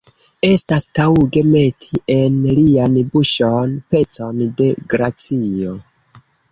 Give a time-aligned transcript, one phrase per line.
[0.47, 5.81] Estas taŭge meti en lian buŝon pecon de glacio.